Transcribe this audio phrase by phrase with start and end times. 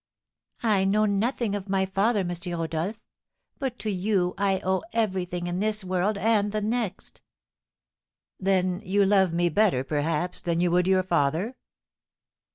[0.63, 2.31] "I know nothing of my father, M.
[2.57, 2.99] Rodolph;
[3.59, 7.21] but to you I owe everything in this world and the next."
[8.39, 11.55] "Then you love me better, perhaps, than you would your father?"